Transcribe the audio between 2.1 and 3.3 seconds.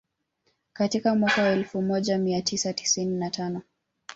mia tisa tisini na